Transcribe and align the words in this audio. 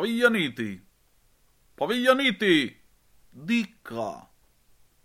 Paviglianiti! 0.00 0.80
Paviglianiti! 1.74 2.74
Dica! 3.28 4.26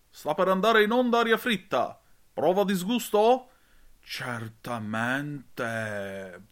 Sta 0.09 0.33
per 0.33 0.47
andare 0.47 0.83
in 0.83 0.91
onda 0.91 1.19
aria 1.19 1.35
fritta. 1.35 1.99
Prova 2.31 2.63
disgusto? 2.63 3.49
Certamente. 3.99 6.43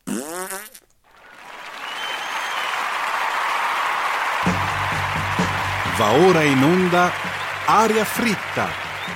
Va 5.96 6.12
ora 6.12 6.44
in 6.44 6.62
onda 6.62 7.10
Aria 7.66 8.04
fritta, 8.04 8.68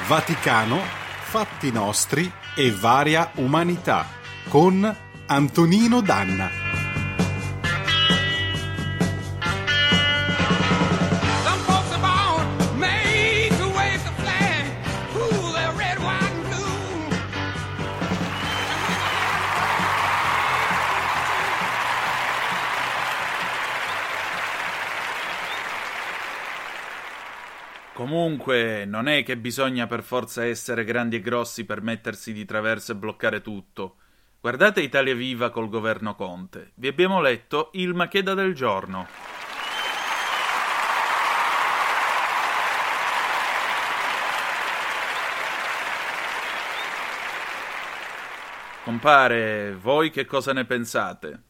Vaticano, 0.08 0.80
fatti 1.24 1.70
nostri 1.70 2.32
e 2.56 2.72
varia 2.72 3.30
umanità 3.36 4.06
con 4.48 4.96
Antonino 5.26 6.00
Danna. 6.00 6.67
Comunque, 27.98 28.86
non 28.86 29.08
è 29.08 29.24
che 29.24 29.38
bisogna 29.38 29.88
per 29.88 30.04
forza 30.04 30.46
essere 30.46 30.84
grandi 30.84 31.16
e 31.16 31.20
grossi 31.20 31.66
per 31.66 31.82
mettersi 31.82 32.32
di 32.32 32.46
traverso 32.46 32.92
e 32.92 32.96
bloccare 32.96 33.42
tutto. 33.42 33.96
Guardate 34.40 34.82
Italia 34.82 35.16
Viva 35.16 35.50
col 35.50 35.68
governo 35.68 36.14
Conte. 36.14 36.74
Vi 36.76 36.88
abbiamo 36.88 37.20
letto 37.22 37.72
il 37.74 37.96
Macheda 37.96 38.36
del 38.36 38.54
giorno. 38.54 39.08
Compare, 48.84 49.76
voi 49.76 50.12
che 50.12 50.26
cosa 50.26 50.54
ne 50.54 50.66
pensate? 50.66 51.46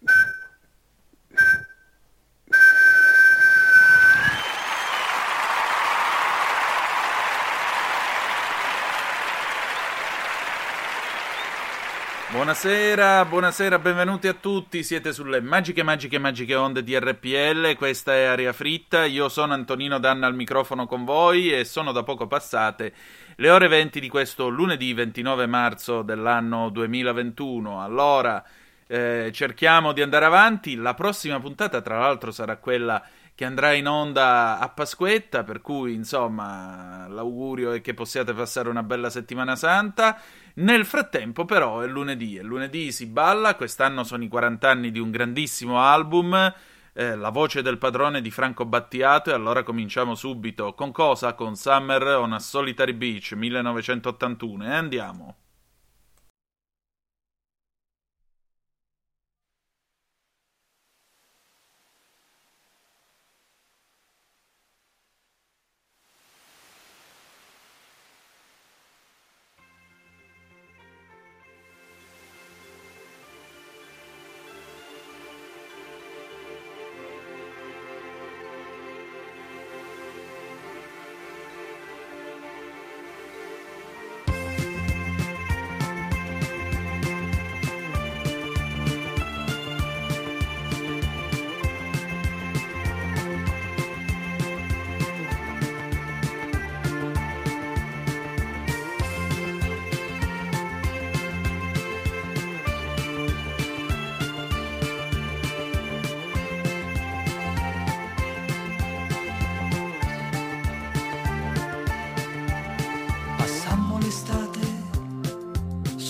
Buonasera, 12.48 13.26
buonasera, 13.26 13.78
benvenuti 13.78 14.30
a 14.30 14.34
tutti. 14.34 14.82
Siete 14.82 15.12
sulle 15.12 15.42
magiche, 15.42 15.84
magiche, 15.84 16.18
magiche 16.18 16.56
onde 16.56 16.82
di 16.82 16.98
RPL. 16.98 17.76
Questa 17.76 18.14
è 18.14 18.24
Aria 18.24 18.54
Fritta. 18.54 19.04
Io 19.04 19.28
sono 19.28 19.52
Antonino 19.52 20.00
Danna 20.00 20.28
al 20.28 20.34
microfono 20.34 20.88
con 20.88 21.04
voi 21.04 21.52
e 21.52 21.66
sono 21.66 21.92
da 21.92 22.04
poco 22.04 22.26
passate 22.26 22.94
le 23.36 23.50
ore 23.50 23.68
20 23.68 24.00
di 24.00 24.08
questo 24.08 24.48
lunedì 24.48 24.94
29 24.94 25.46
marzo 25.46 26.04
dell'anno 26.04 26.70
2021. 26.70 27.84
Allora, 27.84 28.42
eh, 28.88 29.30
cerchiamo 29.34 29.92
di 29.92 30.02
andare 30.02 30.24
avanti. 30.24 30.76
La 30.76 30.94
prossima 30.94 31.42
puntata, 31.42 31.82
tra 31.82 32.00
l'altro, 32.00 32.32
sarà 32.32 32.56
quella 32.56 33.04
che 33.38 33.46
andrà 33.46 33.74
in 33.74 33.88
onda 33.88 34.58
a 34.58 34.68
Pasquetta, 34.70 35.44
per 35.44 35.62
cui 35.62 35.94
insomma 35.94 37.08
l'augurio 37.08 37.72
è 37.72 37.82
che 37.82 37.94
possiate 37.94 38.34
passare 38.34 38.68
una 38.68 38.82
bella 38.82 39.12
settimana 39.12 39.56
santa. 39.56 40.20
Nel 40.56 40.88
frattempo 40.88 41.46
però 41.46 41.82
è 41.82 41.86
lunedì, 41.86 42.38
e 42.38 42.42
lunedì 42.42 42.92
si 42.92 43.06
balla, 43.06 43.54
quest'anno 43.54 44.04
sono 44.04 44.24
i 44.24 44.28
40 44.28 44.68
anni 44.68 44.90
di 44.90 44.98
un 44.98 45.12
grandissimo 45.12 45.80
album, 45.80 46.52
eh, 46.94 47.16
La 47.16 47.30
voce 47.30 47.62
del 47.62 47.78
padrone 47.78 48.22
di 48.22 48.32
Franco 48.32 48.66
Battiato 48.66 49.30
e 49.30 49.34
allora 49.34 49.62
cominciamo 49.62 50.16
subito 50.16 50.74
con 50.74 50.92
cosa? 50.92 51.36
Con 51.36 51.56
Summer 51.56 52.02
on 52.16 52.34
a 52.34 52.40
Solitary 52.40 52.94
Beach 52.94 53.34
1981 53.34 54.66
e 54.66 54.74
andiamo. 54.74 55.36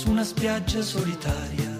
Su 0.07 0.13
una 0.13 0.23
spiaggia 0.23 0.81
solitaria 0.81 1.76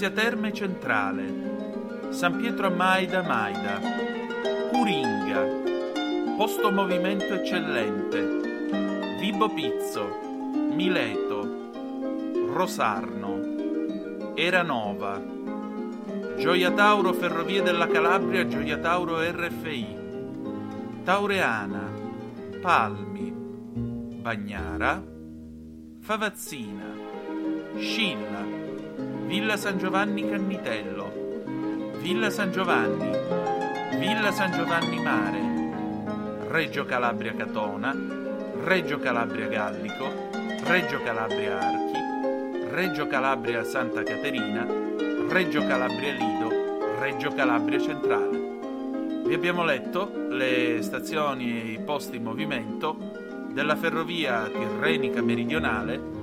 Lamezia 0.00 0.10
Terme 0.10 0.50
Centrale, 0.54 2.08
San 2.08 2.38
Pietro 2.38 2.68
a 2.68 2.70
Maida 2.70 3.22
Maida, 3.22 3.78
Curinga, 4.70 6.36
Posto 6.38 6.72
Movimento 6.72 7.34
Eccellente, 7.34 9.18
Vibo 9.20 9.50
Pizzo, 9.50 10.08
Mileto, 10.72 11.42
Rosarno, 12.50 14.32
Eranova, 14.36 15.22
Gioia 16.38 16.70
Tauro 16.70 17.12
Ferrovie 17.12 17.60
della 17.60 17.86
Calabria, 17.86 18.46
Gioia 18.46 18.78
Tauro 18.78 19.20
RFI, 19.20 19.96
Taureana, 21.04 21.90
Palmi, 22.62 23.30
Bagnara, 24.22 25.04
Favazzina, 26.00 26.86
Scilla, 27.76 28.49
Villa 29.30 29.56
San 29.56 29.78
Giovanni 29.78 30.28
Cannitello, 30.28 31.12
Villa 32.00 32.30
San 32.30 32.50
Giovanni, 32.50 33.16
Villa 33.96 34.32
San 34.32 34.50
Giovanni 34.50 35.00
Mare, 35.00 36.48
Reggio 36.48 36.84
Calabria 36.84 37.32
Catona, 37.36 37.96
Reggio 38.64 38.98
Calabria 38.98 39.46
Gallico, 39.46 40.30
Reggio 40.64 41.00
Calabria 41.04 41.60
Archi, 41.60 42.70
Reggio 42.72 43.06
Calabria 43.06 43.62
Santa 43.62 44.02
Caterina, 44.02 44.66
Reggio 45.28 45.64
Calabria 45.64 46.12
Lido, 46.12 46.98
Reggio 46.98 47.32
Calabria 47.32 47.80
Centrale. 47.80 49.22
Vi 49.26 49.32
abbiamo 49.32 49.62
letto 49.62 50.10
le 50.28 50.78
stazioni 50.82 51.52
e 51.52 51.72
i 51.74 51.78
posti 51.78 52.16
in 52.16 52.24
movimento 52.24 52.96
della 53.52 53.76
ferrovia 53.76 54.48
tirrenica 54.48 55.22
meridionale 55.22 56.18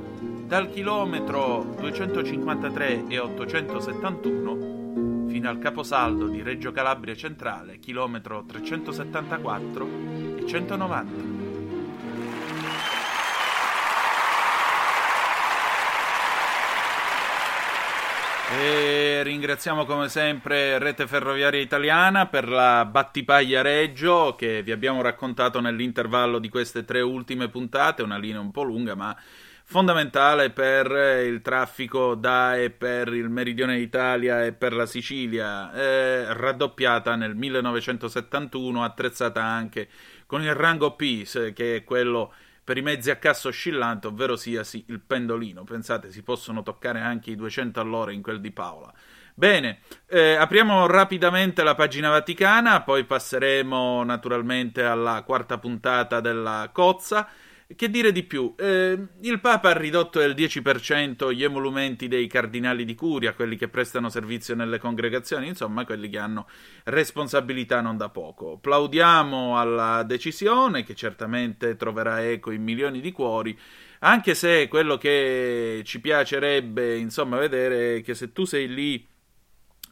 dal 0.48 0.70
chilometro 0.70 1.76
253 1.78 3.08
e 3.10 3.20
871 3.20 5.28
fino 5.28 5.50
al 5.50 5.60
caposaldo 5.60 6.28
di 6.28 6.42
Reggio 6.42 6.72
Calabria 6.72 7.14
Centrale, 7.16 7.80
chilometro 7.80 8.46
374 8.48 9.88
e 10.38 10.46
190. 10.48 11.36
E 18.58 19.20
ringraziamo 19.24 19.84
come 19.84 20.08
sempre 20.08 20.80
Rete 20.80 21.08
Ferroviaria 21.08 21.60
Italiana 21.60 22.28
per 22.28 22.48
la 22.48 22.86
battipaglia 22.86 23.62
Reggio 23.62 24.36
che 24.38 24.64
vi 24.64 24.72
abbiamo 24.72 25.02
raccontato 25.02 25.60
nell'intervallo 25.60 26.40
di 26.40 26.48
queste 26.48 26.86
tre 26.86 27.02
ultime 27.02 27.50
puntate, 27.50 28.02
una 28.02 28.18
linea 28.18 28.40
un 28.40 28.52
po' 28.52 28.64
lunga 28.64 28.96
ma 28.96 29.14
fondamentale 29.70 30.50
per 30.52 31.26
il 31.26 31.42
traffico 31.42 32.16
da 32.16 32.56
e 32.56 32.70
per 32.70 33.10
il 33.10 33.30
meridione 33.30 33.78
d'Italia 33.78 34.46
e 34.46 34.54
per 34.54 34.72
la 34.74 34.86
Sicilia, 34.86 35.74
eh, 35.74 36.34
raddoppiata 36.34 37.16
nel 37.16 37.36
1971, 37.36 38.82
attrezzata 38.82 39.44
anche 39.44 39.90
con 40.26 40.42
il 40.42 40.56
rango 40.56 40.96
P, 40.96 41.52
che 41.52 41.76
è 41.76 41.84
quello 41.84 42.34
per 42.64 42.78
i 42.78 42.82
mezzi 42.82 43.12
a 43.12 43.18
cassa 43.18 43.50
oscillante, 43.50 44.08
ovvero 44.08 44.38
sia 44.38 44.64
sì, 44.64 44.86
il 44.88 45.02
pendolino. 45.02 45.66
Pensate, 45.66 46.12
si 46.12 46.24
possono 46.24 46.64
toccare 46.64 47.02
anche 47.02 47.32
i 47.32 47.36
200 47.36 47.82
all'ora 47.82 48.14
in 48.14 48.22
quel 48.22 48.40
di 48.40 48.52
Paola. 48.52 48.94
Bene, 49.34 49.82
eh, 50.08 50.36
apriamo 50.36 50.88
rapidamente 50.88 51.62
la 51.62 51.76
pagina 51.76 52.10
vaticana, 52.10 52.84
poi 52.84 53.04
passeremo 53.04 54.04
naturalmente 54.04 54.84
alla 54.84 55.24
quarta 55.24 55.58
puntata 55.58 56.22
della 56.22 56.70
Cozza. 56.72 57.28
Che 57.76 57.90
dire 57.90 58.14
di 58.14 58.24
più? 58.24 58.54
Eh, 58.58 58.98
il 59.20 59.42
Papa 59.42 59.72
ha 59.72 59.78
ridotto 59.78 60.20
del 60.20 60.34
10% 60.36 61.34
gli 61.34 61.44
emolumenti 61.44 62.08
dei 62.08 62.26
cardinali 62.26 62.86
di 62.86 62.96
curia, 62.96 63.34
quelli 63.34 63.58
che 63.58 63.68
prestano 63.68 64.10
servizio 64.10 64.56
nelle 64.56 64.80
congregazioni, 64.80 65.50
insomma, 65.50 65.84
quelli 65.84 66.08
che 66.08 66.18
hanno 66.18 66.48
responsabilità 66.86 67.82
non 67.82 67.98
da 67.98 68.08
poco. 68.08 68.58
Plaudiamo 68.58 69.60
alla 69.60 70.04
decisione, 70.04 70.86
che 70.86 70.96
certamente 70.96 71.76
troverà 71.76 72.26
eco 72.26 72.52
in 72.52 72.64
milioni 72.64 73.02
di 73.02 73.12
cuori, 73.12 73.58
anche 74.00 74.34
se 74.34 74.70
quello 74.70 74.98
che 74.98 75.82
ci 75.84 76.00
piacerebbe, 76.00 76.96
insomma, 76.96 77.38
vedere 77.38 77.98
è 77.98 78.02
che 78.02 78.16
se 78.16 78.32
tu 78.32 78.46
sei 78.46 78.74
lì 78.74 79.06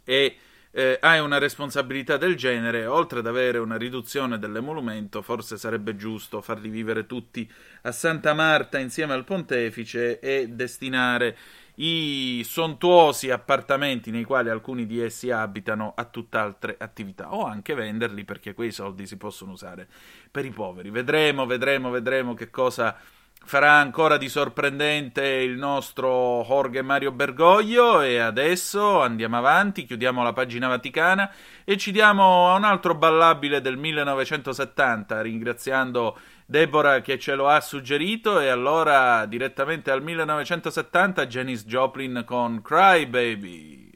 e 0.05 0.37
eh, 0.77 0.97
hai 0.99 1.21
una 1.21 1.37
responsabilità 1.37 2.17
del 2.17 2.35
genere, 2.35 2.85
oltre 2.85 3.19
ad 3.19 3.27
avere 3.27 3.59
una 3.59 3.77
riduzione 3.77 4.37
dell'emolumento, 4.37 5.21
forse 5.21 5.55
sarebbe 5.57 5.95
giusto 5.95 6.41
farli 6.41 6.67
vivere 6.67 7.05
tutti 7.05 7.49
a 7.83 7.93
Santa 7.93 8.33
Marta 8.33 8.77
insieme 8.77 9.13
al 9.13 9.23
pontefice 9.23 10.19
e 10.19 10.49
destinare 10.49 11.37
i 11.75 12.41
sontuosi 12.45 13.29
appartamenti 13.31 14.11
nei 14.11 14.25
quali 14.25 14.49
alcuni 14.49 14.85
di 14.85 14.99
essi 14.99 15.31
abitano 15.31 15.93
a 15.95 16.03
tutt'altre 16.03 16.75
attività 16.77 17.33
o 17.33 17.45
anche 17.45 17.73
venderli 17.73 18.25
perché 18.25 18.53
quei 18.53 18.71
soldi 18.71 19.07
si 19.07 19.15
possono 19.15 19.53
usare 19.53 19.87
per 20.29 20.43
i 20.43 20.51
poveri. 20.51 20.89
Vedremo, 20.89 21.45
vedremo, 21.45 21.89
vedremo 21.89 22.33
che 22.33 22.49
cosa 22.49 22.97
farà 23.43 23.73
ancora 23.73 24.17
di 24.17 24.27
sorprendente 24.27 25.23
il 25.23 25.57
nostro 25.57 26.43
Jorge 26.47 26.81
Mario 26.81 27.11
Bergoglio 27.11 28.01
e 28.01 28.17
adesso 28.17 29.01
andiamo 29.01 29.37
avanti, 29.37 29.85
chiudiamo 29.85 30.23
la 30.23 30.33
pagina 30.33 30.67
vaticana 30.67 31.31
e 31.63 31.77
ci 31.77 31.91
diamo 31.91 32.49
a 32.49 32.55
un 32.55 32.63
altro 32.63 32.95
ballabile 32.95 33.61
del 33.61 33.77
1970 33.77 35.21
ringraziando 35.21 36.17
Deborah 36.45 37.01
che 37.01 37.19
ce 37.19 37.35
lo 37.35 37.47
ha 37.47 37.61
suggerito 37.61 38.39
e 38.39 38.47
allora 38.47 39.25
direttamente 39.25 39.91
al 39.91 40.01
1970 40.01 41.27
Janis 41.27 41.65
Joplin 41.65 42.23
con 42.25 42.61
Cry 42.61 43.05
Baby. 43.05 43.94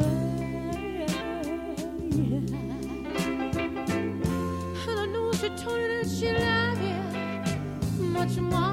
And 0.00 1.10
I 4.88 5.06
know 5.06 5.32
she 5.32 5.48
told 5.50 5.80
you 5.80 5.88
that 5.88 6.08
she 6.08 6.32
loved 6.32 6.82
you 6.82 8.04
much 8.04 8.36
more 8.38 8.71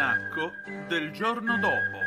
Almanacco 0.00 0.52
del 0.88 1.10
giorno 1.12 1.58
dopo. 1.58 1.98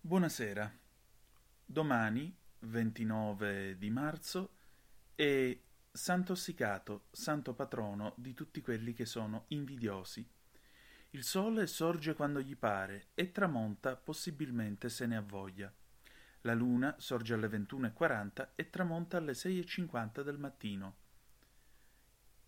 Buonasera. 0.00 0.70
Domani, 1.64 2.36
29 2.58 3.78
di 3.78 3.88
marzo, 3.88 4.50
è 5.14 5.56
Sant'Ossicato, 5.94 7.08
santo 7.10 7.52
patrono 7.52 8.14
di 8.16 8.32
tutti 8.32 8.62
quelli 8.62 8.94
che 8.94 9.04
sono 9.04 9.44
invidiosi. 9.48 10.26
Il 11.10 11.22
sole 11.22 11.66
sorge 11.66 12.14
quando 12.14 12.40
gli 12.40 12.56
pare 12.56 13.08
e 13.12 13.30
tramonta 13.30 13.94
possibilmente 13.96 14.88
se 14.88 15.04
ne 15.04 15.16
ha 15.16 15.20
voglia. 15.20 15.70
La 16.40 16.54
luna 16.54 16.94
sorge 16.98 17.34
alle 17.34 17.46
21.40 17.46 18.48
e 18.54 18.70
tramonta 18.70 19.18
alle 19.18 19.32
6.50 19.32 20.22
del 20.22 20.38
mattino. 20.38 20.96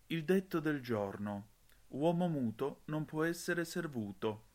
Il 0.07 0.23
detto 0.23 0.59
del 0.59 0.81
giorno. 0.81 1.49
Uomo 1.89 2.27
muto 2.27 2.81
non 2.85 3.05
può 3.05 3.23
essere 3.23 3.63
servuto. 3.63 4.47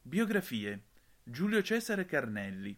Biografie. 0.00 0.84
Giulio 1.22 1.62
Cesare 1.62 2.06
Carnelli. 2.06 2.74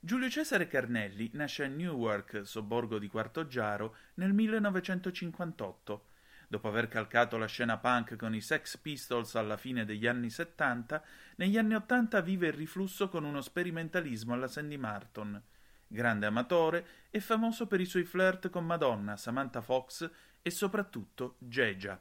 Giulio 0.00 0.30
Cesare 0.30 0.68
Carnelli 0.68 1.28
nasce 1.32 1.64
a 1.64 1.66
Newark, 1.66 2.46
sobborgo 2.46 3.00
di 3.00 3.08
Quartoggiaro, 3.08 3.96
nel 4.14 4.32
1958. 4.32 6.04
Dopo 6.46 6.68
aver 6.68 6.86
calcato 6.86 7.36
la 7.36 7.46
scena 7.46 7.78
punk 7.78 8.14
con 8.14 8.32
i 8.32 8.40
Sex 8.40 8.76
Pistols 8.76 9.34
alla 9.34 9.56
fine 9.56 9.84
degli 9.84 10.06
anni 10.06 10.30
70, 10.30 11.02
negli 11.34 11.58
anni 11.58 11.74
80 11.74 12.20
vive 12.20 12.46
il 12.46 12.52
riflusso 12.52 13.08
con 13.08 13.24
uno 13.24 13.40
sperimentalismo 13.40 14.34
alla 14.34 14.46
Sandy 14.46 14.76
Martin. 14.76 15.42
Grande 15.88 16.26
amatore, 16.26 16.86
è 17.10 17.18
famoso 17.18 17.66
per 17.66 17.80
i 17.80 17.84
suoi 17.84 18.04
flirt 18.04 18.50
con 18.50 18.64
Madonna, 18.64 19.16
Samantha 19.16 19.60
Fox 19.60 20.08
e 20.40 20.50
soprattutto 20.50 21.34
Gegia. 21.38 22.00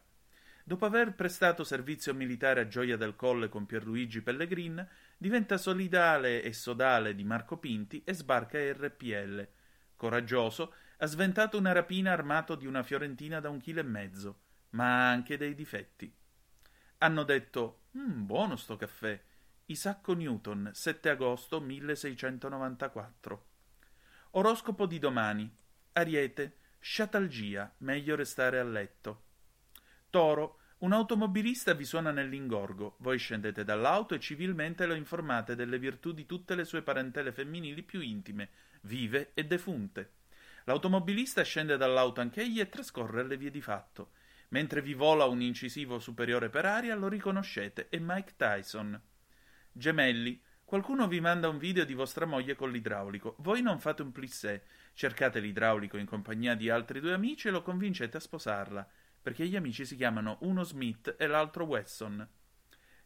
Dopo 0.67 0.86
aver 0.86 1.15
prestato 1.15 1.63
servizio 1.63 2.13
militare 2.13 2.59
a 2.59 2.67
Gioia 2.67 2.97
del 2.97 3.15
Colle 3.15 3.47
con 3.47 3.65
Pierluigi 3.65 4.19
Pellegrin, 4.19 4.86
diventa 5.17 5.57
solidale 5.57 6.43
e 6.43 6.51
sodale 6.51 7.15
di 7.15 7.24
Marco 7.24 7.55
Pinti 7.55 8.03
e 8.03 8.13
sbarca 8.13 8.59
RPL. 8.59 9.47
Coraggioso, 9.95 10.74
ha 10.97 11.05
sventato 11.05 11.57
una 11.57 11.71
rapina 11.71 12.12
armato 12.12 12.55
di 12.55 12.65
una 12.65 12.83
fiorentina 12.83 13.39
da 13.39 13.47
un 13.47 13.62
chilo 13.62 13.79
e 13.79 13.83
mezzo, 13.83 14.39
ma 14.71 15.07
ha 15.07 15.09
anche 15.09 15.38
dei 15.38 15.55
difetti. 15.55 16.13
Hanno 16.97 17.24
detto: 17.24 17.83
mm, 17.97 18.25
buono 18.25 18.57
sto 18.57 18.75
caffè. 18.75 19.17
Isacco 19.67 20.13
Newton, 20.15 20.71
7 20.74 21.09
agosto 21.09 21.62
1694. 21.62 23.45
Oroscopo 24.31 24.86
di 24.86 25.00
domani. 25.00 25.50
Ariete, 25.93 26.57
sciatalgia, 26.81 27.74
meglio 27.77 28.17
restare 28.17 28.59
a 28.59 28.65
letto. 28.65 29.26
Toro, 30.10 30.60
un 30.80 30.94
automobilista 30.94 31.74
vi 31.74 31.84
suona 31.84 32.12
nell'ingorgo, 32.12 32.96
voi 33.00 33.18
scendete 33.18 33.64
dall'auto 33.64 34.14
e 34.14 34.20
civilmente 34.20 34.86
lo 34.86 34.94
informate 34.94 35.56
delle 35.56 35.80
virtù 35.80 36.12
di 36.12 36.26
tutte 36.26 36.56
le 36.56 36.66
sue 36.66 36.82
parentele 36.82 37.32
femminili 37.32 37.82
più 37.82 38.00
intime, 38.00 38.50
vive 38.82 39.32
e 39.34 39.46
defunte. 39.46 40.12
L'automobilista 40.66 41.42
scende 41.44 41.78
dall'auto 41.78 42.22
anch'egli 42.22 42.60
e 42.60 42.70
trascorre 42.70 43.24
le 43.26 43.38
vie 43.38 43.50
di 43.50 43.62
fatto. 43.62 44.12
Mentre 44.50 44.82
vi 44.82 44.94
vola 44.94 45.26
un 45.26 45.42
incisivo 45.42 46.00
superiore 46.00 46.50
per 46.50 46.66
aria, 46.66 46.96
lo 46.96 47.08
riconoscete, 47.08 47.90
è 47.90 47.98
Mike 48.00 48.34
Tyson. 48.38 49.02
Gemelli, 49.72 50.42
qualcuno 50.64 51.08
vi 51.08 51.20
manda 51.20 51.50
un 51.50 51.58
video 51.58 51.86
di 51.86 51.94
vostra 51.94 52.26
moglie 52.26 52.56
con 52.56 52.72
l'idraulico. 52.72 53.36
Voi 53.40 53.62
non 53.62 53.80
fate 53.80 54.04
un 54.04 54.12
plissé, 54.12 54.64
cercate 54.94 55.40
l'idraulico 55.40 55.98
in 55.98 56.06
compagnia 56.06 56.56
di 56.56 56.70
altri 56.70 57.00
due 57.00 57.14
amici 57.14 57.48
e 57.48 57.52
lo 57.52 57.62
convincete 57.62 58.18
a 58.18 58.22
sposarla, 58.22 58.88
perché 59.27 59.46
gli 59.46 59.57
amici 59.57 59.86
si 59.86 59.98
chiamano 59.98 60.38
uno 60.43 60.63
Smith 60.63 61.17
e 61.19 61.27
l'altro 61.27 61.65
Wesson. 61.65 62.25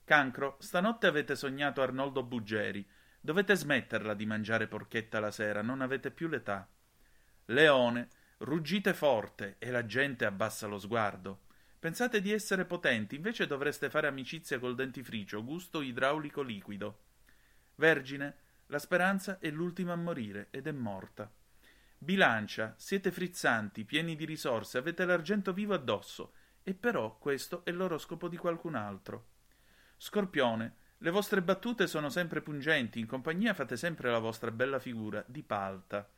Cancro, 0.03 0.57
stanotte 0.59 1.07
avete 1.07 1.35
sognato 1.35 1.81
Arnoldo 1.81 2.21
Buggeri. 2.21 2.87
Dovete 3.19 3.55
smetterla 3.55 4.13
di 4.13 4.27
mangiare 4.27 4.67
porchetta 4.67 5.19
la 5.19 5.31
sera, 5.31 5.63
non 5.63 5.81
avete 5.81 6.11
più 6.11 6.27
l'età. 6.27 6.69
Leone, 7.45 8.09
ruggite 8.37 8.93
forte 8.93 9.55
e 9.57 9.71
la 9.71 9.83
gente 9.87 10.25
abbassa 10.25 10.67
lo 10.67 10.77
sguardo. 10.77 11.45
Pensate 11.79 12.21
di 12.21 12.31
essere 12.31 12.65
potenti, 12.65 13.15
invece 13.15 13.47
dovreste 13.47 13.89
fare 13.89 14.05
amicizia 14.05 14.59
col 14.59 14.75
dentifricio, 14.75 15.43
gusto 15.43 15.81
idraulico 15.81 16.43
liquido. 16.43 16.99
Vergine, 17.77 18.35
la 18.67 18.77
speranza 18.77 19.39
è 19.39 19.49
l'ultima 19.49 19.93
a 19.93 19.95
morire 19.95 20.49
ed 20.51 20.67
è 20.67 20.71
morta. 20.71 21.31
Bilancia, 22.03 22.74
siete 22.77 23.12
frizzanti, 23.12 23.86
pieni 23.86 24.15
di 24.15 24.25
risorse, 24.25 24.79
avete 24.79 25.05
l'argento 25.05 25.53
vivo 25.53 25.75
addosso, 25.75 26.34
e 26.63 26.74
però 26.74 27.20
questo 27.20 27.63
è 27.63 27.70
l'oroscopo 27.70 28.27
di 28.27 28.38
qualcun 28.38 28.74
altro. 28.74 29.27
Scorpione, 29.98 30.75
le 30.98 31.12
vostre 31.12 31.43
battute 31.43 31.86
sono 31.86 32.10
sempre 32.10 32.41
pungenti, 32.41 33.00
in 33.00 33.05
compagnia 33.05 33.53
fate 33.53 33.77
sempre 33.77 34.10
la 34.10 34.17
vostra 34.17 34.50
bella 34.50 34.79
figura, 34.79 35.24
di 35.27 35.43
palta. 35.43 36.10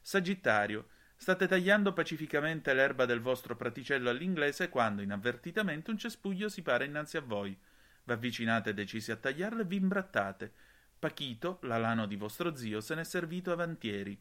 Sagittario, 0.00 0.88
state 1.14 1.46
tagliando 1.46 1.92
pacificamente 1.92 2.74
l'erba 2.74 3.04
del 3.04 3.20
vostro 3.20 3.54
praticello 3.54 4.10
all'inglese 4.10 4.68
quando, 4.68 5.00
inavvertitamente, 5.00 5.92
un 5.92 5.98
cespuglio 5.98 6.48
si 6.48 6.62
para 6.62 6.82
innanzi 6.82 7.16
a 7.16 7.22
voi. 7.22 7.56
V'avvicinate 8.02 8.74
decisi 8.74 9.12
a 9.12 9.16
tagliarlo 9.16 9.60
e 9.60 9.64
vi 9.64 9.76
imbrattate. 9.76 10.52
Pachito, 10.98 11.60
l'alano 11.62 12.06
di 12.06 12.16
vostro 12.16 12.56
zio, 12.56 12.80
se 12.80 12.96
n'è 12.96 13.04
servito 13.04 13.52
avantieri. 13.52 14.20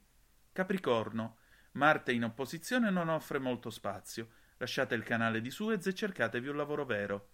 Capricorno, 0.60 1.38
Marte 1.74 2.12
in 2.12 2.26
opposizione 2.26 2.90
non 2.90 3.08
offre 3.08 3.40
molto 3.40 3.70
spazio. 3.70 4.28
Lasciate 4.58 4.94
il 4.94 5.04
canale 5.04 5.40
di 5.40 5.50
Suez 5.50 5.88
e 5.88 5.94
cercatevi 5.94 6.50
un 6.50 6.58
lavoro 6.58 6.84
vero. 6.84 7.30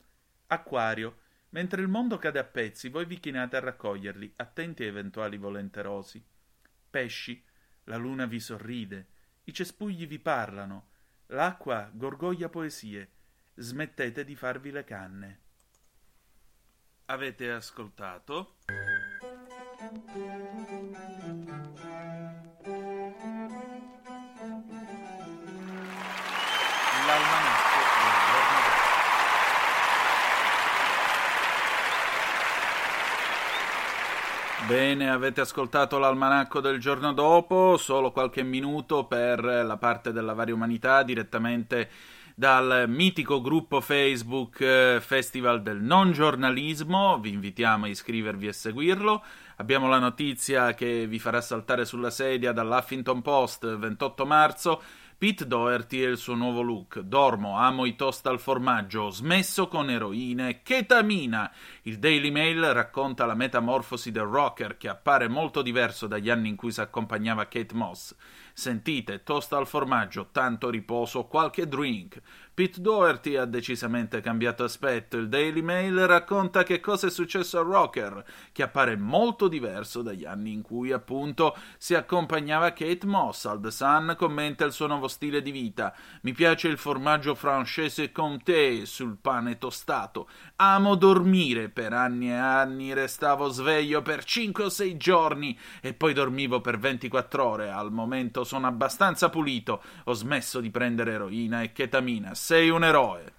Acquario, 0.46 1.22
mentre 1.50 1.82
il 1.82 1.88
mondo 1.88 2.20
cade 2.20 2.38
a 2.38 2.44
pezzi, 2.44 2.88
voi 2.90 3.06
vi 3.06 3.20
chinate 3.20 3.56
a 3.56 3.62
raccoglierli, 3.62 4.34
attenti 4.36 4.84
a 4.84 4.86
eventuali 4.86 5.38
volenterosi. 5.38 6.24
Pesci, 6.88 7.44
la 7.86 7.98
luna 7.98 8.28
vi 8.28 8.40
sorride, 8.40 9.08
i 9.46 9.54
cespugli 9.54 10.06
vi 10.06 10.20
parlano, 10.20 10.90
l'acqua 11.30 11.90
gorgoglia 11.92 12.48
poesie. 12.48 13.10
Smettete 13.56 14.24
di 14.24 14.36
farvi 14.36 14.70
le 14.70 14.84
canne. 14.84 15.40
Avete 17.06 17.50
ascoltato? 17.50 18.58
Bene, 34.76 35.10
avete 35.10 35.40
ascoltato 35.40 35.98
l'almanacco 36.00 36.60
del 36.60 36.80
giorno 36.80 37.14
dopo, 37.14 37.78
solo 37.78 38.12
qualche 38.12 38.44
minuto 38.44 39.06
per 39.06 39.42
la 39.42 39.78
parte 39.78 40.12
della 40.12 40.34
varia 40.34 40.54
umanità 40.54 41.02
direttamente 41.02 41.90
dal 42.36 42.84
mitico 42.90 43.40
gruppo 43.40 43.80
Facebook 43.80 44.60
eh, 44.60 44.98
Festival 45.00 45.62
del 45.62 45.82
Non 45.82 46.12
Giornalismo. 46.12 47.18
Vi 47.20 47.30
invitiamo 47.30 47.86
a 47.86 47.88
iscrivervi 47.88 48.48
e 48.48 48.52
seguirlo. 48.52 49.24
Abbiamo 49.56 49.88
la 49.88 50.00
notizia 50.00 50.74
che 50.74 51.08
vi 51.08 51.20
farà 51.20 51.40
saltare 51.40 51.86
sulla 51.86 52.10
sedia 52.10 52.52
dall'Huffington 52.52 53.22
Post 53.22 53.78
28 53.78 54.26
marzo. 54.26 54.82
Pete 55.18 55.48
Doherty 55.48 56.04
e 56.04 56.10
il 56.10 56.18
suo 56.18 56.36
nuovo 56.36 56.62
look. 56.62 57.00
Dormo, 57.00 57.58
amo 57.58 57.86
i 57.86 57.96
toast 57.96 58.28
al 58.28 58.38
formaggio, 58.38 59.10
smesso 59.10 59.70
con 59.70 59.90
eroina 59.90 60.50
e 60.50 60.62
ketamina. 60.62 61.50
Il 61.88 62.00
Daily 62.00 62.32
Mail 62.32 62.74
racconta 62.74 63.28
la 63.28 63.36
metamorfosi 63.36 64.12
del 64.12 64.24
rocker 64.24 64.76
che 64.76 64.90
appare 64.90 65.28
molto 65.28 65.62
diverso 65.62 66.08
dagli 66.08 66.32
anni 66.32 66.50
in 66.50 66.56
cui 66.56 66.72
si 66.72 66.82
accompagnava 66.82 67.48
Kate 67.48 67.76
Moss. 67.76 68.16
Sentite, 68.54 69.22
toast 69.22 69.54
al 69.54 69.68
formaggio, 69.68 70.30
tanto 70.32 70.72
riposo, 70.72 71.26
qualche 71.26 71.68
drink. 71.68 72.20
Pete 72.56 72.80
Doherty 72.80 73.36
ha 73.36 73.44
decisamente 73.44 74.22
cambiato 74.22 74.64
aspetto. 74.64 75.18
Il 75.18 75.28
Daily 75.28 75.62
Mail 75.62 76.08
racconta 76.08 76.64
che 76.64 76.80
cosa 76.80 77.08
è 77.08 77.10
successo 77.12 77.60
al 77.60 77.66
rocker, 77.66 78.24
che 78.54 78.64
appare 78.64 78.96
molto 78.96 79.50
diverso 79.50 80.02
dagli 80.02 80.24
anni 80.24 80.54
in 80.54 80.62
cui, 80.62 80.94
appunto, 80.94 81.56
si 81.78 81.94
accompagnava 81.96 82.72
Kate 82.72 83.06
Moss. 83.06 83.46
Al 83.46 83.60
The 83.60 83.72
Sun 83.72 84.16
commenta 84.18 84.64
il 84.64 84.72
suo 84.72 84.88
nuovo 84.88 85.10
stile 85.10 85.42
di 85.42 85.52
vita. 85.52 85.94
Mi 86.22 86.32
piace 86.32 86.70
il 86.70 86.78
formaggio 86.78 87.36
francese 87.36 88.14
Comté 88.14 88.86
sul 88.86 89.18
pane 89.20 89.58
tostato. 89.58 90.30
Amo 90.56 90.96
dormire. 90.96 91.74
Per 91.76 91.92
anni 91.92 92.30
e 92.30 92.36
anni 92.36 92.94
restavo 92.94 93.50
sveglio 93.50 94.02
per 94.02 94.24
5 94.24 94.64
o 94.64 94.70
6 94.70 94.96
giorni 94.96 95.60
e 95.82 95.94
poi 95.94 96.14
dormivo 96.14 96.62
per 96.62 96.80
24 96.80 97.46
ore. 97.46 97.70
Al 97.70 97.92
momento 97.92 98.46
sono 98.46 98.66
abbastanza 98.66 99.30
pulito. 99.30 99.84
Ho 100.06 100.14
smesso 100.14 100.62
di 100.62 100.72
prendere 100.72 101.12
eroina 101.12 101.64
e 101.64 101.74
ketamina. 101.74 102.34
Sei 102.34 102.70
un 102.70 102.86
eroe. 102.86 103.35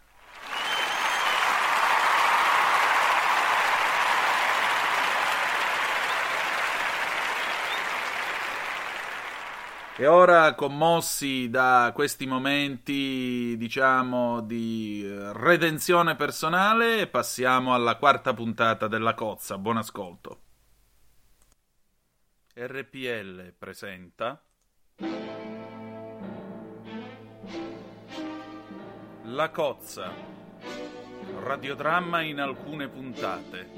E 9.98 10.06
ora, 10.06 10.54
commossi 10.54 11.48
da 11.48 11.90
questi 11.94 12.26
momenti, 12.26 13.56
diciamo, 13.56 14.42
di 14.42 15.02
eh, 15.02 15.32
redenzione 15.32 16.16
personale, 16.16 17.06
passiamo 17.06 17.72
alla 17.72 17.96
quarta 17.96 18.34
puntata 18.34 18.88
della 18.88 19.14
Cozza. 19.14 19.56
Buon 19.56 19.78
ascolto. 19.78 20.40
RPL 22.52 23.54
presenta 23.58 24.38
La 29.22 29.48
Cozza. 29.48 30.12
Radiodramma 31.40 32.20
in 32.20 32.40
alcune 32.40 32.88
puntate. 32.88 33.70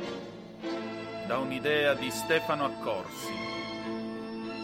Da 1.28 1.38
un'idea 1.38 1.94
di 1.94 2.10
Stefano 2.10 2.64
Accorsi. 2.64 3.58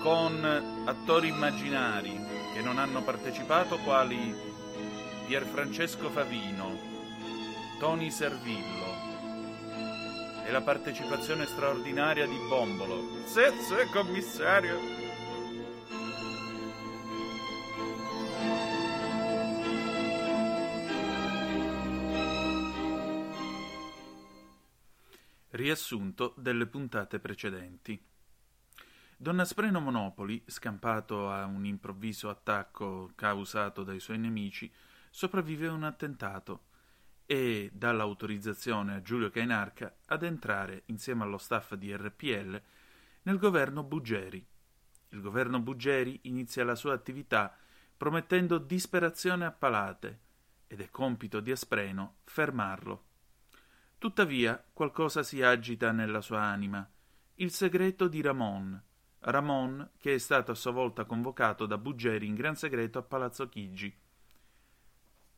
Con 0.05 0.45
attori 0.85 1.29
immaginari 1.29 2.13
che 2.53 2.61
non 2.61 2.77
hanno 2.77 3.03
partecipato 3.03 3.79
quali 3.79 4.35
Pierfrancesco 5.27 6.11
Favino, 6.11 6.79
Tony 7.79 8.11
Servillo 8.11 8.85
e 10.45 10.51
la 10.51 10.61
partecipazione 10.61 11.47
straordinaria 11.47 12.27
di 12.27 12.37
Bombolo. 12.47 13.01
Sì, 13.25 13.45
sì, 13.63 13.91
commissario. 13.91 14.79
Riassunto 25.49 26.35
delle 26.37 26.67
puntate 26.67 27.19
precedenti. 27.21 28.13
Don 29.25 29.41
Aspreno 29.41 29.81
Monopoli, 29.81 30.43
scampato 30.45 31.31
a 31.31 31.47
un 31.47 31.65
improvviso 31.65 32.29
attacco 32.29 33.13
causato 33.15 33.83
dai 33.83 33.99
suoi 33.99 34.19
nemici, 34.19 34.71
sopravvive 35.09 35.69
a 35.69 35.73
un 35.73 35.85
attentato 35.85 36.65
e 37.25 37.71
dà 37.73 37.91
l'autorizzazione 37.93 38.97
a 38.97 39.01
Giulio 39.01 39.31
Cainarca 39.31 39.97
ad 40.09 40.25
entrare 40.25 40.83
insieme 40.89 41.23
allo 41.23 41.39
staff 41.39 41.73
di 41.73 41.97
RPL 41.97 42.61
nel 43.23 43.39
governo 43.39 43.83
Buggeri. 43.83 44.47
Il 45.09 45.23
governo 45.23 45.59
Buggeri 45.59 46.21
inizia 46.25 46.63
la 46.63 46.75
sua 46.75 46.93
attività 46.93 47.57
promettendo 47.97 48.59
disperazione 48.59 49.47
a 49.47 49.53
Palate 49.53 50.21
ed 50.67 50.83
è 50.83 50.91
compito 50.91 51.41
di 51.41 51.51
Aspreno 51.51 52.17
fermarlo. 52.25 53.05
Tuttavia 53.97 54.63
qualcosa 54.75 55.23
si 55.23 55.41
agita 55.41 55.93
nella 55.93 56.21
sua 56.21 56.43
anima, 56.43 56.87
il 57.37 57.51
segreto 57.51 58.07
di 58.07 58.21
Ramon, 58.21 58.83
Ramon 59.27 59.91
che 59.99 60.15
è 60.15 60.19
stato 60.19 60.53
a 60.53 60.55
sua 60.55 60.71
volta 60.71 61.05
convocato 61.05 61.65
da 61.65 61.79
Buggeri 61.79 62.27
in 62.27 62.35
gran 62.35 62.57
segreto 62.57 62.99
a 62.99 63.03
Palazzo 63.03 63.49
Chigi. 63.49 63.95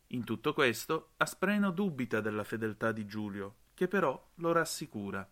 In 0.07 0.23
tutto 0.23 0.53
questo 0.53 1.11
Aspreno 1.17 1.71
dubita 1.71 2.19
della 2.19 2.43
fedeltà 2.43 2.91
di 2.91 3.05
Giulio, 3.05 3.55
che 3.73 3.87
però 3.87 4.31
lo 4.35 4.51
rassicura. 4.51 5.27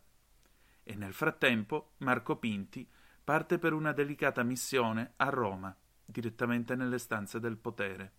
E 0.83 0.95
nel 0.95 1.13
frattempo 1.13 1.93
Marco 1.97 2.37
Pinti 2.37 2.87
parte 3.23 3.57
per 3.57 3.73
una 3.73 3.91
delicata 3.91 4.43
missione 4.43 5.13
a 5.17 5.29
Roma, 5.29 5.75
direttamente 6.05 6.75
nelle 6.75 6.99
stanze 6.99 7.39
del 7.39 7.57
potere. 7.57 8.13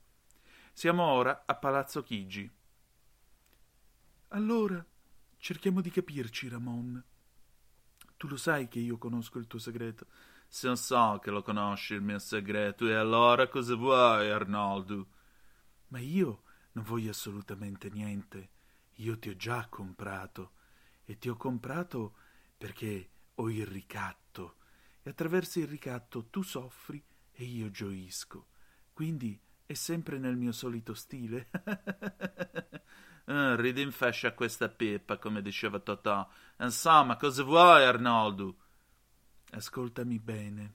Siamo 0.73 1.05
ora 1.05 1.45
a 1.47 1.55
Palazzo 1.55 2.03
Chigi. 2.03 2.51
Allora, 4.29 4.85
cerchiamo 5.39 5.81
di 5.81 5.91
capirci, 5.91 6.49
Ramon. 6.49 7.03
Tu 8.17 8.29
lo 8.29 8.37
sai 8.37 8.69
che 8.69 8.79
io 8.79 8.97
conosco 8.97 9.39
il 9.39 9.47
tuo 9.47 9.59
segreto. 9.59 10.07
Se 10.49 10.67
non 10.67 10.77
so 10.77 11.19
che 11.23 11.31
lo 11.31 11.43
conosci 11.43 11.95
il 11.95 12.03
mio 12.03 12.19
segreto, 12.19 12.87
e 12.87 12.95
allora 12.95 13.49
cosa 13.49 13.75
vuoi, 13.75 14.31
Arnoldo? 14.31 15.09
Ma 15.89 15.99
io 15.99 16.43
non 16.73 16.85
voglio 16.85 17.11
assolutamente 17.11 17.91
niente. 17.91 18.51
Io 18.97 19.19
ti 19.19 19.29
ho 19.29 19.37
già 19.37 19.67
comprato. 19.69 20.53
E 21.05 21.19
ti 21.19 21.29
ho 21.29 21.37
comprato 21.37 22.15
perché 22.57 23.11
ho 23.35 23.51
il 23.51 23.67
ricatto. 23.67 24.57
E 25.03 25.11
attraverso 25.11 25.59
il 25.59 25.69
ricatto 25.69 26.27
tu 26.27 26.43
soffri 26.43 27.03
e 27.33 27.45
io 27.45 27.71
gioisco. 27.71 28.47
Quindi 28.93 29.39
è 29.67 29.75
sempre 29.75 30.19
nel 30.19 30.37
mio 30.37 30.53
solito 30.53 30.95
stile. 30.95 31.51
Ah, 33.29 33.57
ridi 33.57 33.83
in 33.83 33.91
fascia 33.91 34.35
questa 34.35 34.69
pippa, 34.69 35.19
come 35.19 35.43
diceva 35.43 35.81
Totò. 35.81 36.29
Insomma, 36.61 37.17
cosa 37.17 37.43
vuoi, 37.43 37.85
Arnoldo? 37.85 38.57
Ascoltami 39.51 40.19
bene. 40.21 40.75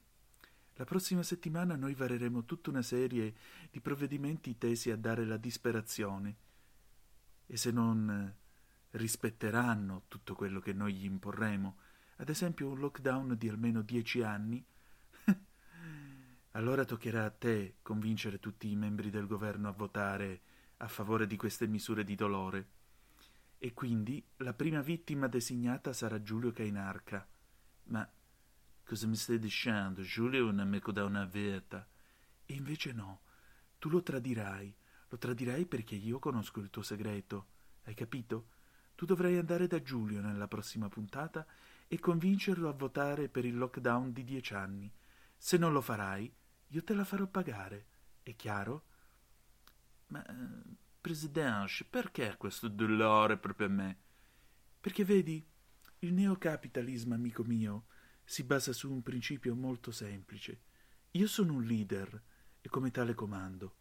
La 0.76 0.84
prossima 0.84 1.24
settimana 1.24 1.78
noi 1.78 1.94
vareremo 1.94 2.44
tutta 2.44 2.70
una 2.70 2.82
serie 2.82 3.34
di 3.70 3.80
provvedimenti 3.80 4.58
tesi 4.58 4.92
a 4.92 4.98
dare 4.98 5.26
la 5.26 5.38
disperazione. 5.38 6.36
E 7.46 7.56
se 7.56 7.72
non 7.72 8.10
eh, 8.10 8.98
rispetteranno 8.98 10.04
tutto 10.10 10.36
quello 10.36 10.60
che 10.60 10.74
noi 10.74 10.94
gli 10.94 11.06
imporremo, 11.06 11.78
ad 12.18 12.28
esempio 12.28 12.68
un 12.68 12.80
lockdown 12.80 13.38
di 13.38 13.48
almeno 13.48 13.82
dieci 13.82 14.24
anni, 14.24 14.62
allora 16.52 16.84
toccherà 16.84 17.24
a 17.24 17.30
te 17.30 17.76
convincere 17.82 18.40
tutti 18.40 18.70
i 18.70 18.76
membri 18.76 19.10
del 19.10 19.28
governo 19.28 19.70
a 19.70 19.74
votare 19.74 20.42
a 20.82 20.88
favore 20.88 21.28
di 21.28 21.38
queste 21.38 21.67
misure 21.67 22.04
di 22.04 22.15
dolore. 22.15 22.67
E 23.58 23.74
quindi 23.74 24.24
la 24.38 24.54
prima 24.54 24.82
vittima 24.82 25.28
designata 25.28 25.94
sarà 25.94 26.22
Giulio 26.22 26.52
Cainarca. 26.52 27.28
Ma 27.86 28.10
cosa 28.84 29.08
mi 29.08 29.15
stai 29.15 29.38
dicendo? 29.38 30.02
Giulio 30.02 30.48
è 30.48 30.50
un 30.50 30.60
amico 30.60 30.91
da 30.91 31.04
una 31.04 31.26
vita. 31.26 31.88
E 32.46 32.54
invece 32.54 32.94
no, 32.94 33.22
tu 33.78 33.89
lo 33.89 34.02
tradirai. 34.02 34.76
Lo 35.10 35.17
tradirai 35.17 35.65
perché 35.65 35.96
io 35.96 36.17
conosco 36.17 36.60
il 36.60 36.72
tuo 36.72 36.82
segreto. 36.82 37.48
Hai 37.84 37.94
capito? 37.94 38.48
Tu 38.96 39.06
dovrai 39.06 39.38
andare 39.38 39.67
da 39.67 39.82
Giulio 39.82 40.20
nella 40.22 40.48
prossima 40.48 40.89
puntata 40.89 41.46
e 41.88 42.00
convincerlo 42.00 42.67
a 42.67 42.74
votare 42.74 43.30
per 43.30 43.46
il 43.46 43.58
lockdown 43.58 44.12
di 44.13 44.24
dieci 44.24 44.56
anni. 44.56 44.91
Se 45.38 45.58
non 45.58 45.74
lo 45.74 45.82
farai, 45.82 46.34
io 46.67 46.84
te 46.84 46.94
la 46.96 47.04
farò 47.04 47.28
pagare. 47.28 47.86
È 48.24 48.36
chiaro? 48.36 48.86
Ma, 50.12 50.26
Presidente, 51.00 51.86
perché 51.89 52.36
questo 52.38 52.67
dolore 52.67 53.38
proprio 53.38 53.67
a 53.67 53.71
me? 53.71 53.97
Perché 54.80 55.06
vedi, 55.06 55.43
il 56.00 56.13
neocapitalismo, 56.13 57.13
amico 57.13 57.43
mio, 57.43 57.86
si 58.24 58.43
basa 58.43 58.74
su 58.74 58.91
un 58.91 59.02
principio 59.02 59.56
molto 59.56 59.91
semplice. 59.91 60.62
Io 61.12 61.28
sono 61.28 61.54
un 61.54 61.63
leader 61.63 62.21
e 62.62 62.69
come 62.69 62.91
tale 62.91 63.13
comando, 63.13 63.78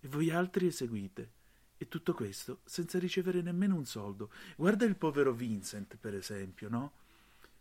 e 0.00 0.08
voi 0.08 0.30
altri 0.30 0.66
eseguite. 0.66 1.32
E 1.76 1.88
tutto 1.88 2.14
questo 2.14 2.60
senza 2.64 2.98
ricevere 3.00 3.42
nemmeno 3.42 3.74
un 3.74 3.84
soldo. 3.84 4.32
Guarda 4.56 4.84
il 4.84 4.96
povero 4.96 5.32
Vincent, 5.32 5.96
per 5.96 6.14
esempio, 6.14 6.68
no? 6.68 6.92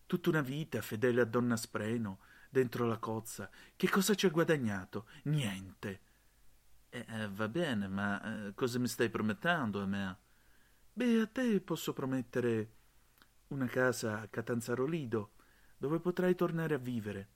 Tutta 0.05 0.29
una 0.29 0.41
vita 0.41 0.79
fedele 0.81 1.21
a 1.21 1.25
Donna 1.25 1.57
Spreno, 1.57 2.19
dentro 2.49 2.85
la 2.85 2.97
cozza. 2.97 3.49
Che 3.75 3.89
cosa 3.89 4.13
ci 4.13 4.27
ha 4.27 4.29
guadagnato? 4.29 5.07
Niente. 5.23 6.01
Eh, 6.93 7.05
eh, 7.07 7.29
va 7.29 7.47
bene, 7.47 7.87
ma 7.87 8.47
eh, 8.47 8.53
cosa 8.53 8.77
mi 8.77 8.87
stai 8.87 9.09
promettendo 9.09 9.81
a 9.81 9.85
me? 9.85 10.17
Beh, 10.91 11.21
a 11.21 11.25
te 11.25 11.61
posso 11.61 11.93
promettere 11.93 12.73
una 13.47 13.67
casa 13.67 14.19
a 14.19 14.27
Catanzaro 14.27 14.85
Lido, 14.85 15.31
dove 15.77 16.01
potrai 16.01 16.35
tornare 16.35 16.73
a 16.73 16.77
vivere 16.77 17.29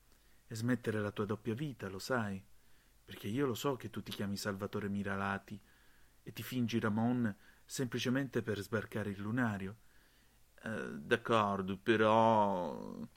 e 0.48 0.56
smettere 0.56 1.00
la 1.00 1.12
tua 1.12 1.24
doppia 1.24 1.54
vita, 1.54 1.88
lo 1.88 2.00
sai, 2.00 2.44
perché 3.06 3.28
io 3.28 3.46
lo 3.46 3.54
so 3.54 3.78
che 3.78 3.90
tu 3.90 4.04
ti 4.04 4.12
chiami 4.12 4.36
Salvatore 4.36 4.90
Miralati 4.90 5.58
e 6.22 6.34
ti 6.34 6.44
fingi 6.44 6.78
Ramon 6.78 7.34
semplicemente 7.64 8.42
per 8.42 8.60
sbarcare 8.60 9.12
il 9.12 9.22
lunario. 9.22 9.78
Eh, 10.64 11.00
d'accordo, 11.00 11.78
però... 11.78 13.08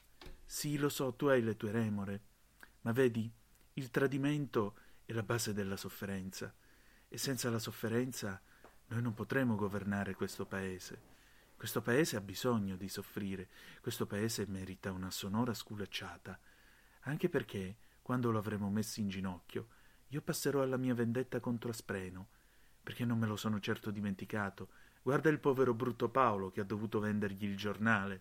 Sì, 0.45 0.79
lo 0.79 0.89
so, 0.89 1.15
tu 1.15 1.27
hai 1.27 1.43
le 1.43 1.57
tue 1.57 1.73
remore, 1.73 2.23
ma 2.83 2.93
vedi, 2.93 3.29
il 3.75 3.91
tradimento 3.91 4.77
è 5.09 5.15
la 5.15 5.23
base 5.23 5.55
della 5.55 5.79
sofferenza 5.79 6.55
e 7.09 7.17
senza 7.17 7.49
la 7.49 7.59
sofferenza 7.59 8.39
noi 8.89 9.01
non 9.01 9.15
potremo 9.15 9.55
governare 9.55 10.15
questo 10.15 10.45
paese. 10.45 11.01
Questo 11.57 11.81
paese 11.81 12.17
ha 12.17 12.21
bisogno 12.21 12.77
di 12.77 12.91
soffrire, 12.91 13.49
questo 13.81 14.05
paese 14.05 14.45
merita 14.47 14.93
una 14.93 15.11
sonora 15.11 15.55
sculacciata, 15.55 16.39
anche 17.05 17.31
perché, 17.31 17.77
quando 18.03 18.31
lo 18.31 18.37
avremo 18.37 18.69
messo 18.69 19.01
in 19.01 19.09
ginocchio, 19.09 19.69
io 20.09 20.21
passerò 20.21 20.61
alla 20.61 20.77
mia 20.77 20.93
vendetta 20.93 21.41
contro 21.41 21.71
Aspreno, 21.71 22.29
perché 22.83 23.07
non 23.07 23.19
me 23.19 23.27
lo 23.27 23.37
sono 23.37 23.61
certo 23.61 23.91
dimenticato. 23.91 24.69
Guarda 25.01 25.31
il 25.31 25.41
povero 25.41 25.73
brutto 25.73 26.11
Paolo 26.11 26.51
che 26.51 26.61
ha 26.61 26.65
dovuto 26.65 27.01
vendergli 27.01 27.47
il 27.47 27.57
giornale, 27.57 28.21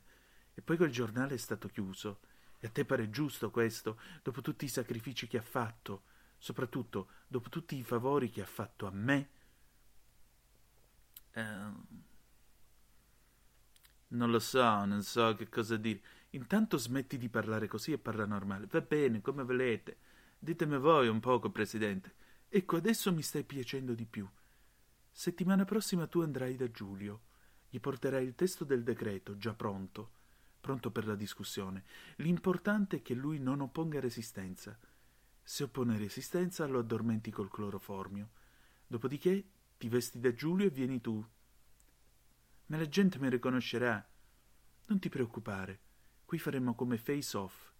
e 0.53 0.61
poi 0.61 0.77
quel 0.77 0.91
giornale 0.91 1.33
è 1.33 1.37
stato 1.37 1.67
chiuso. 1.67 2.19
E 2.59 2.67
a 2.67 2.69
te 2.69 2.85
pare 2.85 3.09
giusto 3.09 3.51
questo, 3.51 3.99
dopo 4.23 4.39
tutti 4.39 4.63
i 4.63 4.69
sacrifici 4.69 5.27
che 5.27 5.37
ha 5.37 5.41
fatto? 5.41 6.15
Soprattutto 6.37 7.09
dopo 7.27 7.49
tutti 7.49 7.75
i 7.75 7.83
favori 7.83 8.29
che 8.29 8.41
ha 8.41 8.45
fatto 8.45 8.87
a 8.87 8.91
me. 8.91 9.29
Eh, 11.31 11.71
non 14.09 14.31
lo 14.31 14.39
so, 14.39 14.85
non 14.85 15.03
so 15.03 15.35
che 15.35 15.49
cosa 15.49 15.75
dire. 15.77 16.01
Intanto 16.31 16.77
smetti 16.77 17.17
di 17.17 17.29
parlare 17.29 17.67
così 17.67 17.91
e 17.91 17.97
parla 17.97 18.25
normale. 18.25 18.67
Va 18.69 18.81
bene, 18.81 19.21
come 19.21 19.43
volete. 19.43 19.97
Ditemi 20.39 20.77
voi 20.77 21.07
un 21.07 21.19
poco, 21.19 21.49
Presidente. 21.49 22.13
Ecco, 22.47 22.77
adesso 22.77 23.11
mi 23.11 23.21
stai 23.21 23.43
piacendo 23.43 23.93
di 23.93 24.05
più. 24.05 24.27
Settimana 25.11 25.65
prossima 25.65 26.07
tu 26.07 26.21
andrai 26.21 26.55
da 26.55 26.69
Giulio. 26.69 27.21
Gli 27.69 27.79
porterai 27.79 28.23
il 28.23 28.35
testo 28.35 28.63
del 28.63 28.83
decreto, 28.83 29.35
già 29.37 29.53
pronto, 29.53 30.11
pronto 30.61 30.91
per 30.91 31.05
la 31.05 31.15
discussione. 31.15 31.83
L'importante 32.17 32.97
è 32.97 33.01
che 33.01 33.13
lui 33.13 33.39
non 33.39 33.59
opponga 33.59 33.99
resistenza. 33.99 34.77
Se 35.49 35.63
oppone 35.63 35.97
resistenza 35.97 36.65
lo 36.65 36.79
addormenti 36.79 37.31
col 37.31 37.49
cloroformio. 37.49 38.31
Dopodiché 38.85 39.45
Ti 39.77 39.87
vesti 39.87 40.19
da 40.19 40.33
Giulio 40.33 40.65
e 40.67 40.71
vieni 40.71 40.99
tu. 40.99 41.25
Ma 42.65 42.77
la 42.77 42.87
gente 42.89 43.17
mi 43.17 43.29
riconoscerà. 43.29 44.05
Non 44.87 44.99
ti 44.99 45.07
preoccupare. 45.07 45.79
Qui 46.25 46.37
faremo 46.37 46.75
come 46.75 46.97
face 46.97 47.37
off. 47.37 47.71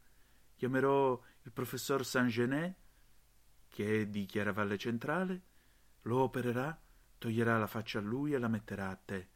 Chiamerò 0.56 1.22
il 1.42 1.52
professor 1.52 2.06
Saint-Genet, 2.06 2.76
che 3.68 4.02
è 4.02 4.08
di 4.08 4.26
Chiaravalle 4.26 4.78
Centrale, 4.78 5.42
lo 6.04 6.20
opererà, 6.20 6.80
toglierà 7.18 7.58
la 7.58 7.68
faccia 7.68 8.00
a 8.00 8.02
lui 8.02 8.34
e 8.34 8.38
la 8.38 8.48
metterà 8.48 8.92
a 8.92 8.96
te. 8.96 9.30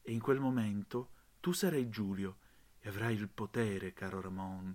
E 0.00 0.12
in 0.12 0.20
quel 0.20 0.40
momento 0.40 1.10
tu 1.40 1.52
sarai 1.52 1.90
Giulio 1.90 2.38
e 2.78 2.88
avrai 2.88 3.14
il 3.14 3.28
potere, 3.28 3.92
caro 3.92 4.22
Ramon, 4.22 4.74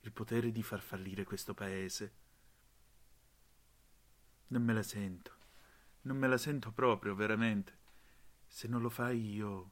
il 0.00 0.12
potere 0.12 0.52
di 0.52 0.62
far 0.62 0.80
fallire 0.80 1.24
questo 1.24 1.54
paese. 1.54 2.20
Non 4.52 4.62
me 4.62 4.74
la 4.74 4.82
sento, 4.82 5.32
non 6.02 6.18
me 6.18 6.28
la 6.28 6.36
sento 6.36 6.72
proprio, 6.72 7.14
veramente. 7.14 7.78
Se 8.46 8.68
non 8.68 8.82
lo 8.82 8.90
fai 8.90 9.32
io... 9.32 9.70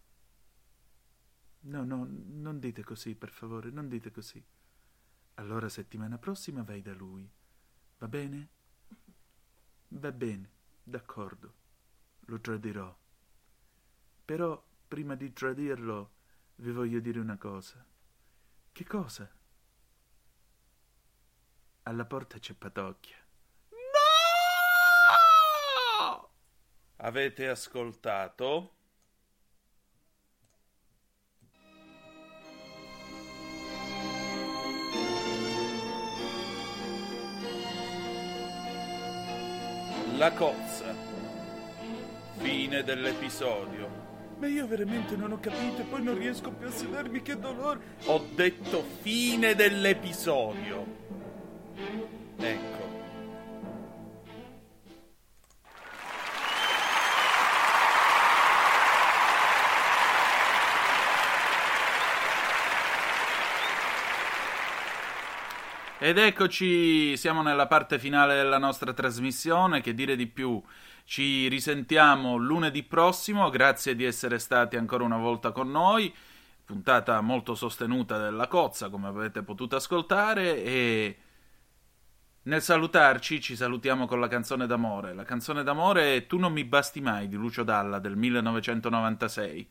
No, 1.61 1.85
no, 1.85 2.07
non 2.09 2.59
dite 2.59 2.83
così, 2.83 3.15
per 3.15 3.31
favore, 3.31 3.71
non 3.71 3.89
dite 3.89 4.11
così. 4.11 4.43
Allora 5.35 5.69
settimana 5.69 6.17
prossima 6.17 6.63
vai 6.63 6.81
da 6.81 6.95
lui. 6.95 7.31
Va 7.99 8.09
bene? 8.09 8.49
Va 9.89 10.13
bene, 10.13 10.51
d'accordo. 10.83 11.55
Lo 12.21 12.41
tradirò. 12.41 12.99
Però, 14.25 14.67
prima 14.89 15.15
di 15.15 15.31
tradirlo, 15.31 16.13
vi 16.57 16.73
voglio 16.73 17.01
dire 17.01 17.21
una 17.21 17.37
cosa. 17.37 17.85
Che 18.73 18.85
cosa? 18.85 19.31
Alla 21.83 22.07
porta 22.07 22.39
c'è 22.39 22.55
Patocchia. 22.55 23.19
No! 23.71 23.79
Avete 27.03 27.49
ascoltato? 27.49 28.73
La 40.17 40.31
cozza. 40.33 40.95
Fine 42.37 42.83
dell'episodio. 42.83 43.89
Ma 44.37 44.47
io 44.47 44.67
veramente 44.67 45.17
non 45.17 45.33
ho 45.33 45.41
capito 45.41 45.81
e 45.81 45.85
poi 45.85 46.03
non 46.03 46.19
riesco 46.19 46.51
più 46.51 46.67
a 46.67 46.71
sedermi, 46.71 47.23
che 47.23 47.39
dolore. 47.39 47.81
Ho 48.07 48.27
detto 48.35 48.83
fine 49.01 49.55
dell'episodio. 49.55 50.85
Ecco. 52.37 52.70
Ed 66.11 66.19
eccoci, 66.19 67.17
siamo 67.17 67.41
nella 67.41 67.69
parte 67.69 67.97
finale 67.97 68.35
della 68.35 68.59
nostra 68.59 68.93
trasmissione, 68.93 69.81
che 69.81 69.95
dire 69.95 70.17
di 70.17 70.27
più? 70.27 70.61
Ci 71.05 71.47
risentiamo 71.47 72.35
lunedì 72.35 72.83
prossimo, 72.83 73.49
grazie 73.49 73.95
di 73.95 74.03
essere 74.03 74.41
stati 74.41 74.75
ancora 74.75 75.05
una 75.05 75.19
volta 75.19 75.53
con 75.53 75.71
noi, 75.71 76.13
puntata 76.65 77.21
molto 77.21 77.55
sostenuta 77.55 78.19
della 78.19 78.49
cozza, 78.49 78.89
come 78.89 79.07
avete 79.07 79.45
potuto 79.45 79.77
ascoltare, 79.77 80.65
e 80.65 81.19
nel 82.43 82.61
salutarci 82.61 83.41
ci 83.41 83.55
salutiamo 83.55 84.09
con 84.09 84.19
la 84.19 84.27
canzone 84.27 84.67
d'amore. 84.67 85.15
La 85.15 85.23
canzone 85.23 85.63
d'amore 85.63 86.17
è 86.17 86.27
Tu 86.27 86.39
non 86.39 86.53
mi 86.53 86.65
basti 86.65 87.01
mai 87.01 87.29
di 87.29 87.37
Lucio 87.37 87.63
Dalla 87.63 88.01
del 88.01 88.17
1996. 88.17 89.69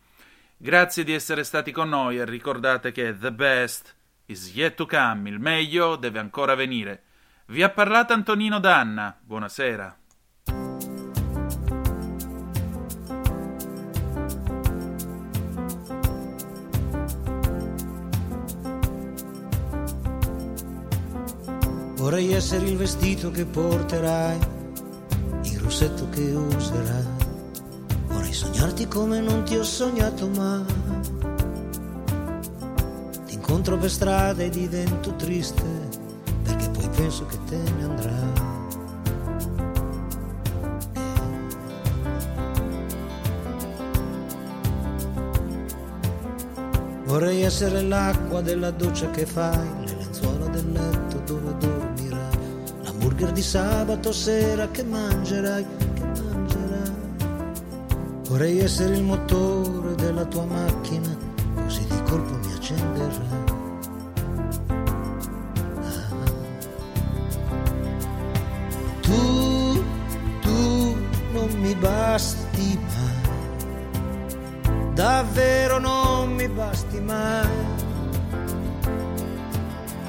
Grazie 0.55 1.03
di 1.03 1.11
essere 1.11 1.43
stati 1.43 1.73
con 1.73 1.89
noi 1.89 2.17
e 2.17 2.23
ricordate 2.23 2.93
che 2.93 3.17
The 3.17 3.33
Best 3.33 3.97
is 4.29 4.53
yet 4.53 4.75
to 4.75 4.85
come, 4.85 5.27
il 5.27 5.39
meglio 5.39 5.95
deve 5.95 6.19
ancora 6.19 6.53
venire. 6.53 7.03
Vi 7.47 7.63
ha 7.63 7.69
parlato 7.69 8.13
Antonino 8.13 8.59
Danna, 8.59 9.17
buonasera. 9.19 9.97
Vorrei 21.95 22.31
essere 22.31 22.65
il 22.67 22.77
vestito 22.77 23.31
che 23.31 23.45
porterai, 23.45 24.39
il 25.41 25.59
rossetto 25.59 26.07
che 26.09 26.21
userai. 26.21 27.07
Vorrei 28.05 28.33
sognarti 28.33 28.87
come 28.87 29.19
non 29.21 29.43
ti 29.43 29.57
ho 29.57 29.63
sognato 29.63 30.27
mai. 30.29 31.28
Incontro 33.49 33.77
per 33.77 33.89
strada 33.89 34.43
e 34.43 34.49
divento 34.51 35.15
triste, 35.15 35.63
perché 36.43 36.69
poi 36.69 36.87
penso 36.89 37.25
che 37.25 37.37
te 37.45 37.57
ne 37.57 37.83
andrai. 37.83 38.31
Vorrei 47.05 47.41
essere 47.41 47.81
l'acqua 47.81 48.41
della 48.41 48.69
doccia 48.69 49.09
che 49.09 49.25
fai, 49.25 49.67
le 49.83 49.95
lenzuola 49.97 50.45
del 50.49 50.71
letto 50.71 51.17
dove 51.25 51.57
dormirai, 51.57 52.37
l'hamburger 52.83 53.31
di 53.31 53.41
sabato 53.41 54.11
sera 54.11 54.69
che 54.69 54.83
mangerai, 54.83 55.65
che 55.95 56.03
mangerai. 56.03 56.93
Vorrei 58.27 58.59
essere 58.59 58.95
il 58.95 59.03
motore 59.03 59.95
della 59.95 60.25
tua 60.25 60.45
macchina, 60.45 61.18
Ah. 62.71 62.75
Tu, 69.01 69.83
tu 70.41 70.97
non 71.33 71.49
mi 71.59 71.73
basti 71.75 72.77
mai 72.77 73.09
davvero 74.99 75.79
non 75.79 76.33
mi 76.33 76.49
basti 76.49 76.99
mai. 76.99 77.47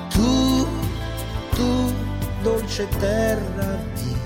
Tu, 0.09 0.67
tu, 1.55 1.95
dolce 2.43 2.89
terra 2.99 3.79
mia, 3.95 4.19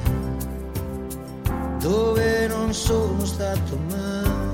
dove 1.79 2.47
non 2.47 2.73
sono 2.73 3.27
stato 3.27 3.79
mai. 3.91 4.54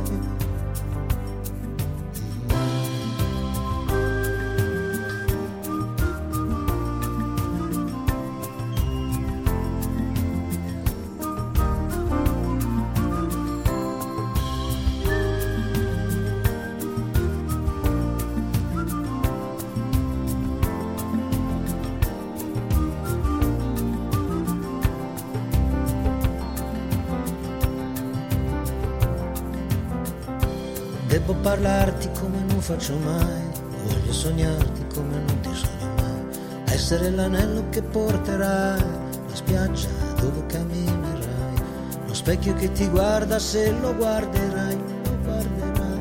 Parlarti 31.61 32.09
come 32.19 32.39
non 32.49 32.61
faccio 32.63 32.97
mai, 33.05 33.43
voglio 33.85 34.13
sognarti 34.13 34.87
come 34.95 35.17
non 35.19 35.41
ti 35.41 35.51
sogno 35.53 35.95
mai, 35.97 36.73
essere 36.73 37.11
l'anello 37.11 37.69
che 37.69 37.83
porterai, 37.83 38.81
la 38.81 39.35
spiaggia 39.35 39.89
dove 40.19 40.47
camminerai, 40.47 41.63
lo 42.07 42.15
specchio 42.15 42.55
che 42.55 42.73
ti 42.73 42.89
guarda 42.89 43.39
se 43.39 43.73
lo 43.73 43.95
guarderai, 43.95 44.77
lo 44.77 45.19
guarderai. 45.23 46.01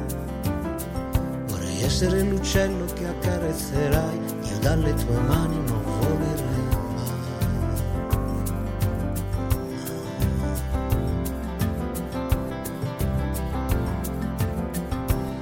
Vorrei 1.47 1.83
essere 1.83 2.21
l'uccello 2.21 2.85
che 2.93 3.05
accarezzerai, 3.05 4.19
io 4.43 4.59
dalle 4.61 4.93
tue 4.93 5.19
mani 5.27 5.61
non 5.67 5.78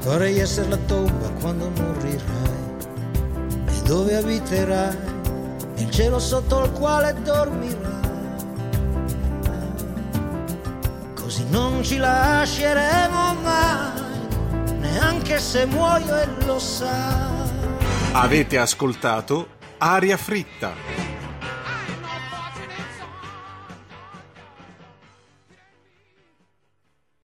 Vorrei 0.08 0.40
essere 0.40 0.70
la 0.70 0.78
tomba 0.78 1.28
quando 1.42 1.70
morirai 1.70 2.22
e 3.68 3.82
dove 3.84 4.16
abiterai, 4.16 4.98
il 5.76 5.92
cielo 5.92 6.18
sotto 6.18 6.64
il 6.64 6.72
quale 6.72 7.14
dormirai. 7.24 7.96
Così 11.14 11.46
non 11.50 11.84
ci 11.84 11.98
lasceremo 11.98 13.34
mai, 13.44 14.02
neanche 14.80 15.40
se 15.40 15.66
muoio 15.66 16.22
e 16.22 16.28
lo 16.46 16.58
sai. 16.58 17.36
Avete 18.14 18.58
ascoltato 18.60 19.50
Aria 19.78 20.16
Fritta. 20.16 21.07